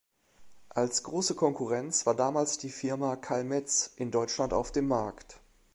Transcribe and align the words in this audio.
Als 0.69 1.03
große 1.03 1.35
Konkurrenz 1.35 2.07
war 2.07 2.15
damals 2.15 2.57
die 2.57 2.71
Firma 2.71 3.15
Carl 3.17 3.43
Metz 3.43 3.91
in 3.97 4.09
Deutschland 4.09 4.51
auf 4.51 4.71
dem 4.71 4.87
Markt. 4.87 5.39